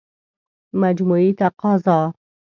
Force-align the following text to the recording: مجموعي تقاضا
مجموعي 0.81 1.33
تقاضا 1.33 2.01